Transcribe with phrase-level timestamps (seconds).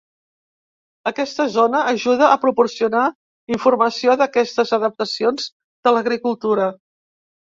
[1.09, 3.03] Aquesta zona ajuda a proporcionar
[3.59, 5.51] informació d'aquestes adaptacions
[5.89, 6.67] de l'agricultura.